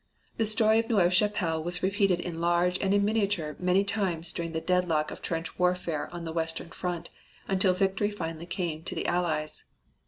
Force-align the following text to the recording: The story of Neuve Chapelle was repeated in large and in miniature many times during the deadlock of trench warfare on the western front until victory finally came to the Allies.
The 0.37 0.47
story 0.47 0.79
of 0.79 0.89
Neuve 0.89 1.13
Chapelle 1.13 1.63
was 1.63 1.83
repeated 1.83 2.19
in 2.19 2.41
large 2.41 2.79
and 2.81 2.91
in 2.91 3.05
miniature 3.05 3.55
many 3.59 3.83
times 3.83 4.33
during 4.33 4.51
the 4.51 4.59
deadlock 4.59 5.11
of 5.11 5.21
trench 5.21 5.59
warfare 5.59 6.09
on 6.11 6.25
the 6.25 6.33
western 6.33 6.71
front 6.71 7.11
until 7.47 7.75
victory 7.75 8.09
finally 8.09 8.47
came 8.47 8.81
to 8.85 8.95
the 8.95 9.05
Allies. 9.05 9.63